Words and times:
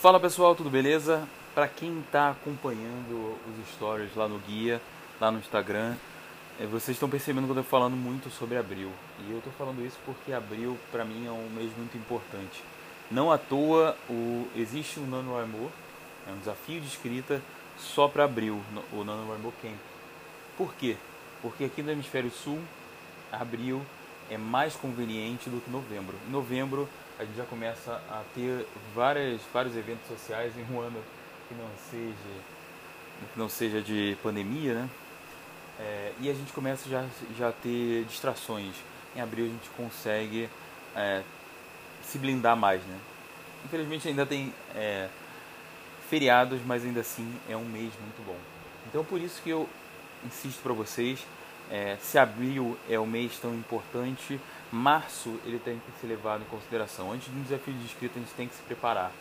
Fala 0.00 0.18
pessoal, 0.18 0.54
tudo 0.54 0.70
beleza? 0.70 1.28
Para 1.54 1.68
quem 1.68 2.00
está 2.00 2.30
acompanhando 2.30 3.36
os 3.46 3.74
stories 3.74 4.16
lá 4.16 4.26
no 4.26 4.38
guia, 4.38 4.80
lá 5.20 5.30
no 5.30 5.38
Instagram, 5.38 5.94
eh, 6.58 6.64
vocês 6.64 6.96
estão 6.96 7.06
percebendo 7.06 7.44
que 7.44 7.50
eu 7.50 7.60
estou 7.60 7.70
falando 7.70 7.96
muito 7.96 8.30
sobre 8.30 8.56
abril. 8.56 8.90
E 9.18 9.30
eu 9.30 9.36
estou 9.36 9.52
falando 9.58 9.84
isso 9.84 9.98
porque 10.06 10.32
abril 10.32 10.78
para 10.90 11.04
mim 11.04 11.26
é 11.26 11.30
um 11.30 11.50
mês 11.50 11.70
muito 11.76 11.98
importante. 11.98 12.64
Não 13.10 13.30
à 13.30 13.36
toa 13.36 13.94
o, 14.08 14.48
existe 14.56 14.98
um 14.98 15.06
NaNoWriMo, 15.06 15.70
é 16.26 16.32
um 16.32 16.38
desafio 16.38 16.80
de 16.80 16.86
escrita 16.86 17.42
só 17.76 18.08
para 18.08 18.24
abril, 18.24 18.58
o 18.94 19.04
NaNoWriMo 19.04 19.52
Camp. 19.60 19.76
Por 20.56 20.72
quê? 20.76 20.96
Porque 21.42 21.64
aqui 21.64 21.82
no 21.82 21.90
hemisfério 21.90 22.30
sul, 22.30 22.58
abril 23.30 23.82
é 24.30 24.38
mais 24.38 24.74
conveniente 24.76 25.50
do 25.50 25.60
que 25.60 25.70
novembro. 25.70 26.16
Em 26.26 26.30
novembro 26.30 26.88
a 27.18 27.24
gente 27.24 27.36
já 27.36 27.44
começa 27.44 27.92
a 28.08 28.22
ter 28.34 28.66
várias, 28.94 29.42
vários 29.52 29.76
eventos 29.76 30.06
sociais 30.06 30.52
em 30.56 30.72
um 30.72 30.80
ano 30.80 31.02
que 31.48 31.54
não 31.54 31.68
seja, 31.90 32.40
que 33.32 33.38
não 33.38 33.48
seja 33.48 33.82
de 33.82 34.16
pandemia, 34.22 34.74
né? 34.74 34.90
É, 35.78 36.12
e 36.20 36.30
a 36.30 36.32
gente 36.32 36.52
começa 36.52 36.88
já, 36.88 37.04
já 37.36 37.48
a 37.48 37.52
ter 37.52 38.04
distrações. 38.04 38.74
Em 39.14 39.20
abril 39.20 39.46
a 39.46 39.48
gente 39.48 39.68
consegue 39.76 40.48
é, 40.94 41.22
se 42.02 42.16
blindar 42.18 42.56
mais, 42.56 42.80
né? 42.82 42.98
Infelizmente 43.64 44.08
ainda 44.08 44.24
tem 44.24 44.54
é, 44.74 45.08
feriados, 46.08 46.60
mas 46.64 46.84
ainda 46.84 47.00
assim 47.00 47.34
é 47.48 47.56
um 47.56 47.64
mês 47.64 47.92
muito 48.00 48.24
bom. 48.24 48.36
Então 48.88 49.04
por 49.04 49.20
isso 49.20 49.42
que 49.42 49.50
eu 49.50 49.68
insisto 50.24 50.62
para 50.62 50.72
vocês 50.72 51.26
é, 51.70 51.96
se 52.00 52.18
abril 52.18 52.76
é 52.88 52.98
o 52.98 53.06
mês 53.06 53.38
tão 53.38 53.54
importante, 53.54 54.40
março 54.72 55.38
ele 55.44 55.58
tem 55.58 55.78
que 55.78 56.00
ser 56.00 56.08
levado 56.08 56.42
em 56.42 56.46
consideração. 56.46 57.12
Antes 57.12 57.32
de 57.32 57.38
um 57.38 57.42
desafio 57.42 57.72
de 57.74 57.86
escrita, 57.86 58.18
a 58.18 58.22
gente 58.22 58.34
tem 58.34 58.48
que 58.48 58.54
se 58.54 58.62
preparar. 58.62 59.12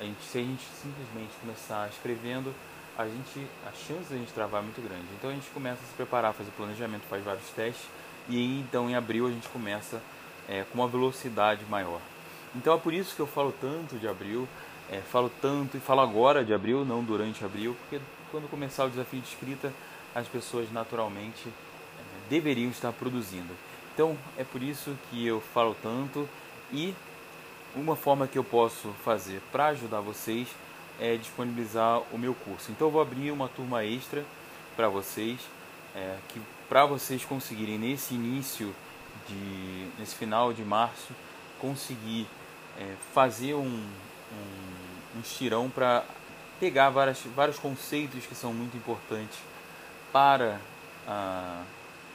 A 0.00 0.04
gente, 0.04 0.22
se 0.22 0.38
a 0.38 0.42
gente 0.42 0.62
simplesmente 0.80 1.32
começar 1.40 1.88
escrevendo, 1.88 2.54
a 2.96 3.04
gente, 3.06 3.46
a 3.66 3.72
chance 3.72 4.08
de 4.08 4.14
a 4.14 4.18
gente 4.18 4.32
travar 4.32 4.60
é 4.60 4.64
muito 4.64 4.80
grande. 4.80 5.06
Então 5.18 5.30
a 5.30 5.32
gente 5.32 5.48
começa 5.50 5.80
a 5.82 5.86
se 5.86 5.92
preparar, 5.94 6.32
fazer 6.32 6.50
planejamento, 6.52 7.02
faz 7.08 7.24
vários 7.24 7.48
testes 7.50 7.86
e 8.28 8.60
então 8.60 8.88
em 8.88 8.94
abril 8.94 9.26
a 9.26 9.30
gente 9.30 9.48
começa 9.48 10.00
é, 10.48 10.64
com 10.64 10.78
uma 10.78 10.88
velocidade 10.88 11.64
maior. 11.68 12.00
Então 12.54 12.74
é 12.74 12.78
por 12.78 12.92
isso 12.92 13.14
que 13.14 13.20
eu 13.20 13.26
falo 13.26 13.52
tanto 13.60 13.96
de 13.96 14.06
abril, 14.06 14.48
é, 14.90 15.00
falo 15.00 15.30
tanto 15.40 15.76
e 15.76 15.80
falo 15.80 16.00
agora 16.00 16.44
de 16.44 16.54
abril, 16.54 16.84
não 16.84 17.02
durante 17.02 17.44
abril, 17.44 17.76
porque 17.80 18.00
quando 18.30 18.48
começar 18.48 18.84
o 18.84 18.90
desafio 18.90 19.20
de 19.20 19.28
escrita, 19.28 19.72
as 20.14 20.26
pessoas 20.26 20.70
naturalmente 20.72 21.48
deveriam 22.28 22.70
estar 22.70 22.92
produzindo. 22.92 23.54
Então 23.94 24.16
é 24.36 24.44
por 24.44 24.62
isso 24.62 24.96
que 25.10 25.26
eu 25.26 25.40
falo 25.40 25.76
tanto 25.82 26.28
e 26.72 26.94
uma 27.74 27.96
forma 27.96 28.26
que 28.26 28.38
eu 28.38 28.44
posso 28.44 28.88
fazer 29.04 29.40
para 29.50 29.66
ajudar 29.68 30.00
vocês 30.00 30.48
é 31.00 31.16
disponibilizar 31.16 32.00
o 32.12 32.18
meu 32.18 32.34
curso. 32.34 32.70
Então 32.70 32.88
eu 32.88 32.92
vou 32.92 33.02
abrir 33.02 33.30
uma 33.30 33.48
turma 33.48 33.84
extra 33.84 34.24
para 34.76 34.88
vocês, 34.88 35.40
é, 35.94 36.16
que 36.28 36.40
para 36.68 36.84
vocês 36.86 37.24
conseguirem 37.24 37.78
nesse 37.78 38.14
início 38.14 38.74
de 39.28 39.88
nesse 39.98 40.14
final 40.14 40.52
de 40.52 40.62
março 40.62 41.12
conseguir 41.60 42.26
é, 42.78 42.94
fazer 43.12 43.54
um, 43.54 43.60
um, 43.66 45.16
um 45.16 45.20
estirão 45.20 45.68
para 45.68 46.04
pegar 46.60 46.90
várias, 46.90 47.20
vários 47.34 47.58
conceitos 47.58 48.26
que 48.26 48.34
são 48.34 48.52
muito 48.52 48.76
importantes 48.76 49.38
para 50.12 50.60
a 51.06 51.62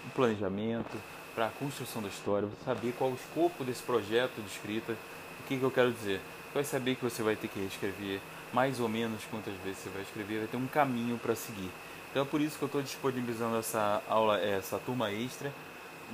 um 0.05 0.09
planejamento, 0.09 0.97
para 1.33 1.47
a 1.47 1.49
construção 1.49 2.01
da 2.01 2.07
história, 2.07 2.47
você 2.47 2.63
saber 2.63 2.93
qual 2.97 3.09
o 3.09 3.15
escopo 3.15 3.63
desse 3.63 3.81
projeto 3.81 4.41
de 4.41 4.47
escrita, 4.47 4.93
o 4.93 5.47
que, 5.47 5.57
que 5.57 5.63
eu 5.63 5.71
quero 5.71 5.91
dizer. 5.91 6.19
Você 6.19 6.53
vai 6.53 6.63
saber 6.63 6.95
que 6.95 7.03
você 7.03 7.23
vai 7.23 7.35
ter 7.35 7.47
que 7.47 7.59
reescrever 7.59 8.19
mais 8.53 8.79
ou 8.79 8.87
menos 8.87 9.23
quantas 9.31 9.53
vezes 9.63 9.79
você 9.79 9.89
vai 9.89 10.03
escrever, 10.03 10.39
vai 10.39 10.47
ter 10.47 10.57
um 10.57 10.67
caminho 10.67 11.17
para 11.17 11.35
seguir. 11.35 11.71
Então 12.11 12.21
é 12.21 12.25
por 12.25 12.39
isso 12.39 12.57
que 12.57 12.63
eu 12.63 12.67
estou 12.67 12.81
disponibilizando 12.81 13.57
essa 13.57 14.01
aula, 14.07 14.39
essa 14.39 14.77
turma 14.77 15.11
extra. 15.11 15.51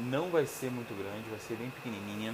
Não 0.09 0.29
vai 0.29 0.45
ser 0.45 0.71
muito 0.71 0.97
grande, 0.97 1.29
vai 1.29 1.39
ser 1.39 1.55
bem 1.55 1.69
pequenininha. 1.69 2.33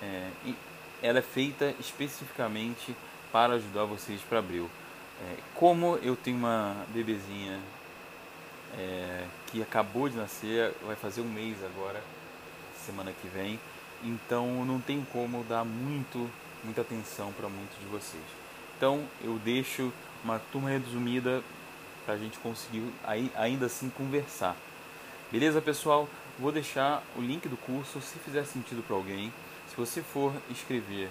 É, 0.00 0.30
e 0.44 0.54
ela 1.02 1.18
é 1.18 1.22
feita 1.22 1.74
especificamente 1.80 2.94
para 3.32 3.54
ajudar 3.54 3.84
vocês 3.84 4.20
para 4.20 4.38
abril. 4.38 4.70
É, 5.20 5.36
como 5.56 5.98
eu 6.00 6.14
tenho 6.14 6.36
uma 6.36 6.76
bebezinha 6.94 7.58
que 9.52 9.60
acabou 9.60 10.08
de 10.08 10.16
nascer, 10.16 10.72
vai 10.86 10.96
fazer 10.96 11.20
um 11.20 11.30
mês 11.30 11.58
agora, 11.62 12.02
semana 12.86 13.12
que 13.12 13.28
vem. 13.28 13.60
Então 14.02 14.64
não 14.64 14.80
tem 14.80 15.06
como 15.12 15.44
dar 15.44 15.62
muito, 15.62 16.28
muita 16.64 16.80
atenção 16.80 17.30
para 17.32 17.48
muitos 17.50 17.78
de 17.78 17.84
vocês. 17.84 18.24
Então 18.76 19.04
eu 19.22 19.38
deixo 19.44 19.92
uma 20.24 20.38
turma 20.38 20.70
resumida 20.70 21.42
para 22.06 22.14
a 22.14 22.18
gente 22.18 22.38
conseguir 22.38 22.82
ainda 23.36 23.66
assim 23.66 23.90
conversar. 23.90 24.56
Beleza, 25.30 25.60
pessoal? 25.60 26.08
Vou 26.38 26.50
deixar 26.50 27.02
o 27.14 27.20
link 27.20 27.46
do 27.46 27.56
curso 27.58 28.00
se 28.00 28.18
fizer 28.18 28.44
sentido 28.44 28.82
para 28.82 28.96
alguém. 28.96 29.30
Se 29.68 29.76
você 29.76 30.00
for 30.02 30.32
escrever 30.50 31.10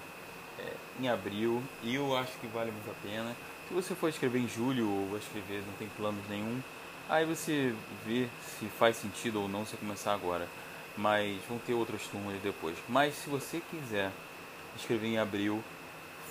é, 0.60 0.74
em 1.00 1.08
abril, 1.08 1.62
eu 1.84 2.18
acho 2.18 2.32
que 2.40 2.48
vale 2.48 2.72
muito 2.72 2.90
a 2.90 3.08
pena. 3.08 3.36
Se 3.68 3.74
você 3.74 3.94
for 3.94 4.10
escrever 4.10 4.40
em 4.40 4.48
julho 4.48 4.90
ou 4.90 5.18
escrever 5.18 5.64
não 5.66 5.74
tem 5.78 5.88
planos 5.96 6.24
nenhum, 6.28 6.62
Aí 7.10 7.26
você 7.26 7.74
vê 8.06 8.28
se 8.60 8.66
faz 8.66 8.98
sentido 8.98 9.42
ou 9.42 9.50
não 9.50 9.66
você 9.66 9.78
começar 9.78 10.14
agora. 10.14 10.48
Mas 10.98 11.40
vão 11.48 11.58
ter 11.58 11.74
outras 11.74 12.04
turmas 12.08 12.40
depois. 12.42 12.78
Mas 12.88 13.16
se 13.16 13.30
você 13.30 13.62
quiser 13.72 14.12
escrever 14.76 15.08
em 15.08 15.18
abril, 15.18 15.64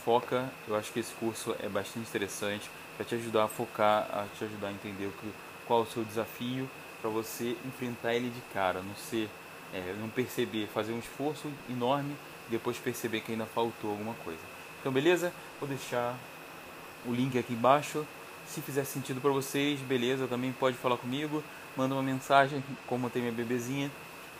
foca. 0.05 0.51
Eu 0.67 0.77
acho 0.77 0.93
que 0.93 1.01
esse 1.01 1.13
curso 1.15 1.55
é 1.61 1.69
bastante 1.69 2.09
interessante 2.09 2.71
para 2.97 3.05
te 3.05 3.15
ajudar 3.15 3.45
a 3.45 3.49
focar, 3.49 4.09
a 4.13 4.27
te 4.37 4.45
ajudar 4.45 4.69
a 4.69 4.73
entender 4.73 5.07
o 5.07 5.13
que, 5.13 5.33
qual 5.67 5.81
é 5.81 5.83
o 5.83 5.87
seu 5.87 6.05
desafio 6.05 6.69
para 7.01 7.11
você 7.11 7.57
enfrentar 7.65 8.15
ele 8.15 8.29
de 8.29 8.41
cara, 8.53 8.83
não 8.83 8.95
ser, 8.95 9.29
é, 9.73 9.95
não 9.99 10.09
perceber, 10.09 10.69
fazer 10.69 10.93
um 10.93 10.99
esforço 10.99 11.51
enorme 11.69 12.15
e 12.49 12.51
depois 12.51 12.77
perceber 12.77 13.21
que 13.21 13.33
ainda 13.33 13.47
faltou 13.47 13.91
alguma 13.91 14.15
coisa. 14.25 14.41
Então, 14.81 14.93
beleza? 14.93 15.33
Vou 15.59 15.69
deixar 15.69 16.15
o 17.07 17.13
link 17.13 17.39
aqui 17.39 17.53
embaixo. 17.53 18.07
Se 18.53 18.61
fizer 18.61 18.83
sentido 18.83 19.21
para 19.21 19.31
vocês, 19.31 19.79
beleza, 19.79 20.27
também 20.27 20.51
pode 20.51 20.77
falar 20.77 20.97
comigo, 20.97 21.41
manda 21.77 21.95
uma 21.95 22.03
mensagem, 22.03 22.65
como 22.85 23.09
tem 23.09 23.23
minha 23.23 23.33
bebezinha. 23.33 23.89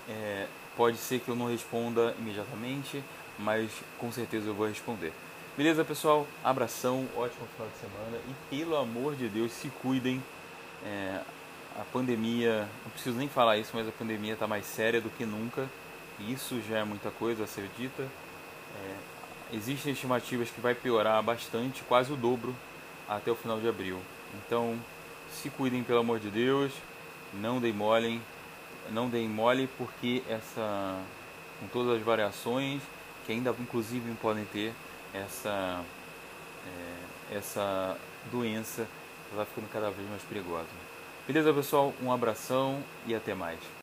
É, 0.09 0.49
pode 0.77 0.97
ser 0.97 1.21
que 1.21 1.29
eu 1.29 1.37
não 1.37 1.47
responda 1.47 2.13
imediatamente, 2.19 3.05
mas 3.39 3.71
com 3.99 4.11
certeza 4.11 4.49
eu 4.49 4.55
vou 4.55 4.67
responder. 4.67 5.13
Beleza, 5.57 5.85
pessoal? 5.85 6.27
Abração, 6.43 7.07
ótimo 7.17 7.47
final 7.55 7.69
de 7.69 7.79
semana 7.79 8.19
e 8.29 8.57
pelo 8.57 8.77
amor 8.77 9.15
de 9.15 9.29
Deus, 9.29 9.53
se 9.53 9.69
cuidem. 9.81 10.21
É, 10.85 11.21
a 11.79 11.85
pandemia, 11.93 12.69
não 12.83 12.91
preciso 12.91 13.17
nem 13.17 13.29
falar 13.29 13.59
isso, 13.59 13.71
mas 13.75 13.87
a 13.87 13.93
pandemia 13.93 14.33
está 14.33 14.49
mais 14.49 14.67
séria 14.67 15.01
do 15.01 15.09
que 15.09 15.25
nunca. 15.25 15.69
E 16.19 16.33
isso 16.33 16.61
já 16.69 16.79
é 16.79 16.85
muita 16.85 17.13
coisa 17.13 17.45
a 17.45 17.47
ser 17.47 17.71
dita. 17.79 18.03
É, 18.03 19.57
existem 19.57 19.93
estimativas 19.93 20.51
que 20.51 20.61
vai 20.61 20.75
piorar 20.75 21.23
bastante, 21.23 21.85
quase 21.85 22.13
o 22.13 22.17
dobro 22.17 22.53
até 23.11 23.31
o 23.31 23.35
final 23.35 23.59
de 23.59 23.69
abril. 23.69 23.99
Então, 24.35 24.79
se 25.33 25.51
cuidem 25.51 25.83
pelo 25.83 25.99
amor 25.99 26.21
de 26.21 26.31
Deus, 26.31 26.73
não 27.35 27.61
deem 27.61 27.73
mole, 27.73 28.21
não 28.91 29.09
deem 29.09 29.29
mole 29.29 29.69
porque 29.77 30.23
essa 30.29 30.99
com 31.59 31.67
todas 31.69 31.97
as 31.99 32.03
variações 32.03 32.81
que 33.27 33.33
ainda 33.33 33.55
inclusive 33.61 34.11
podem 34.15 34.45
ter 34.47 34.73
essa 35.13 35.85
é, 36.67 37.37
essa 37.37 37.97
doença 38.31 38.87
vai 39.35 39.45
ficando 39.45 39.69
cada 39.71 39.91
vez 39.91 40.09
mais 40.09 40.23
perigosa. 40.23 40.69
Beleza, 41.27 41.53
pessoal? 41.53 41.95
Um 42.03 42.13
abração 42.13 42.83
e 43.07 43.15
até 43.15 43.35
mais. 43.35 43.61